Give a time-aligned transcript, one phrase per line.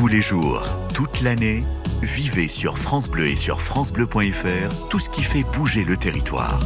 [0.00, 0.62] Tous les jours,
[0.94, 1.62] toute l'année,
[2.00, 6.58] vivez sur France Bleu et sur francebleu.fr tout ce qui fait bouger le territoire.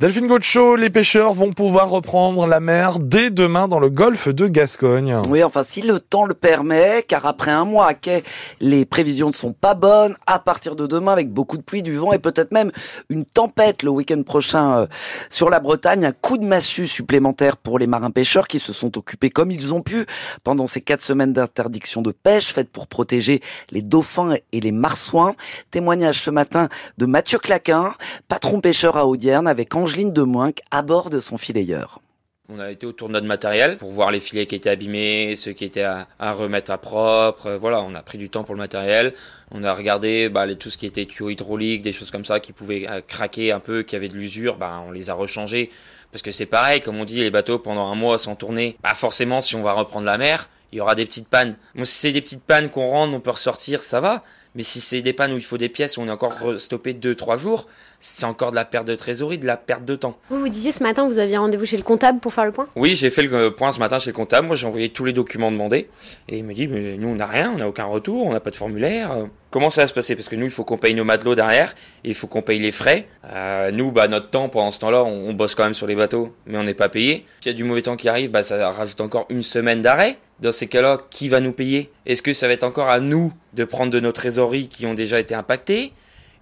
[0.00, 4.46] Delphine Gaucho, les pêcheurs vont pouvoir reprendre la mer dès demain dans le golfe de
[4.46, 5.16] Gascogne.
[5.28, 8.22] Oui, enfin, si le temps le permet, car après un mois à quai,
[8.60, 10.14] les prévisions ne sont pas bonnes.
[10.28, 12.70] À partir de demain, avec beaucoup de pluie, du vent et peut-être même
[13.08, 14.86] une tempête le week-end prochain euh,
[15.30, 18.96] sur la Bretagne, un coup de massue supplémentaire pour les marins pêcheurs qui se sont
[18.98, 20.06] occupés comme ils ont pu
[20.44, 25.34] pendant ces quatre semaines d'interdiction de pêche faites pour protéger les dauphins et les marsouins.
[25.72, 26.68] Témoignage ce matin
[26.98, 27.94] de Mathieu Claquin,
[28.28, 32.02] patron pêcheur à Audierne avec Angeline de Moinque à bord de son filayeur.
[32.50, 35.52] On a été autour de notre matériel pour voir les filets qui étaient abîmés, ceux
[35.52, 37.46] qui étaient à, remettre à propre.
[37.46, 39.14] Euh, voilà, on a pris du temps pour le matériel.
[39.50, 42.52] On a regardé bah, tout ce qui était tuyaux hydrauliques, des choses comme ça qui
[42.52, 44.58] pouvaient euh, craquer un peu, qui avaient de l'usure.
[44.58, 45.70] Bah, on les a rechangés
[46.12, 48.76] parce que c'est pareil, comme on dit, les bateaux pendant un mois sans tourner.
[48.82, 51.56] Bah, forcément, si on va reprendre la mer, il y aura des petites pannes.
[51.74, 54.22] Bon, si c'est des petites pannes qu'on rentre, on peut ressortir, ça va.
[54.54, 56.94] Mais si c'est des pannes où il faut des pièces où on est encore stoppé
[56.94, 57.68] 2-3 jours,
[58.00, 60.18] c'est encore de la perte de trésorerie, de la perte de temps.
[60.30, 62.66] Vous vous disiez ce matin, vous aviez rendez-vous chez le comptable pour faire le point?
[62.74, 64.46] Oui, j'ai fait le point ce matin chez le comptable.
[64.46, 65.88] Moi, j'ai envoyé tous les documents demandés.
[66.28, 68.40] Et il me dit, mais nous, on n'a rien, on n'a aucun retour, on n'a
[68.40, 69.16] pas de formulaire.
[69.50, 70.16] Comment ça va se passer?
[70.16, 72.58] Parce que nous, il faut qu'on paye nos matelots derrière, et il faut qu'on paye
[72.58, 73.06] les frais.
[73.24, 76.34] Euh, nous, bah, notre temps, pendant ce temps-là, on, bosse quand même sur les bateaux,
[76.46, 77.24] mais on n'est pas payé.
[77.40, 80.18] S'il y a du mauvais temps qui arrive, bah, ça rajoute encore une semaine d'arrêt.
[80.40, 81.90] Dans ces cas-là, qui va nous payer?
[82.06, 84.94] Est-ce que ça va être encore à nous de prendre de nos trésoreries qui ont
[84.94, 85.92] déjà été impactées?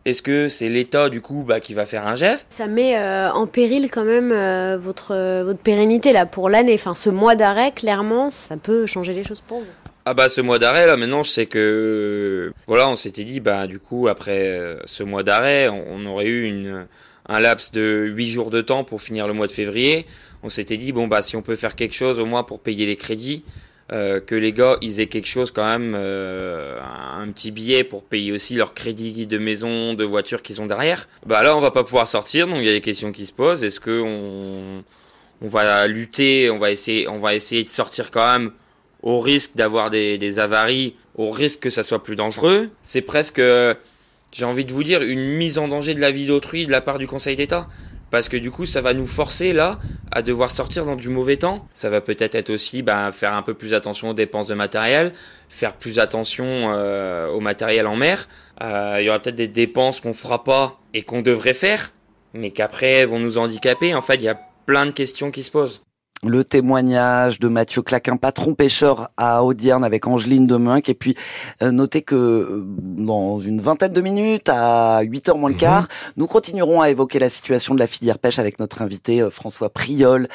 [0.04, 2.48] Est-ce que c'est l'État du coup bah, qui va faire un geste?
[2.52, 6.74] Ça met euh, en péril quand même euh, votre, votre pérennité là pour l'année.
[6.74, 9.66] Enfin, ce mois d'arrêt, clairement, ça peut changer les choses pour vous.
[10.08, 13.66] Ah bah ce mois d'arrêt là maintenant je sais que voilà on s'était dit bah
[13.66, 16.86] du coup après euh, ce mois d'arrêt on, aurait eu une,
[17.28, 20.06] un laps de 8 jours de temps pour finir le mois de février.
[20.44, 22.86] On s'était dit bon bah si on peut faire quelque chose au moins pour payer
[22.86, 23.42] les crédits,
[23.92, 28.02] euh, que les gars ils aient quelque chose quand même, euh, un petit billet pour
[28.04, 31.08] payer aussi leur crédit de maison, de voiture qu'ils ont derrière.
[31.24, 33.32] Bah là on va pas pouvoir sortir, donc il y a des questions qui se
[33.32, 33.62] posent.
[33.62, 34.82] Est-ce que on,
[35.42, 38.50] on va lutter, on va essayer, on va essayer de sortir quand même
[39.02, 42.70] au risque d'avoir des, des avaries, au risque que ça soit plus dangereux?
[42.82, 43.40] C'est presque,
[44.32, 46.80] j'ai envie de vous dire, une mise en danger de la vie d'autrui de la
[46.80, 47.68] part du Conseil d'État
[48.10, 49.78] parce que du coup ça va nous forcer là
[50.12, 51.66] à devoir sortir dans du mauvais temps.
[51.72, 55.12] Ça va peut-être être aussi bah, faire un peu plus attention aux dépenses de matériel,
[55.48, 58.28] faire plus attention euh, au matériel en mer.
[58.62, 61.92] Euh, il y aura peut-être des dépenses qu'on fera pas et qu'on devrait faire,
[62.34, 63.94] mais qu'après vont nous handicaper.
[63.94, 65.82] En fait, il y a plein de questions qui se posent
[66.28, 70.88] le témoignage de Mathieu Claquin, patron pêcheur à Audierne avec Angeline Demunck.
[70.88, 71.16] Et puis,
[71.62, 75.88] euh, notez que euh, dans une vingtaine de minutes, à 8h moins le quart, mhm.
[76.16, 79.70] nous continuerons à évoquer la situation de la filière pêche avec notre invité euh, François
[79.70, 80.28] Priol.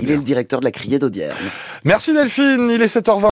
[0.00, 1.36] il est le directeur de la criée d'Audierne.
[1.84, 3.26] Merci Delphine, il est 7h20.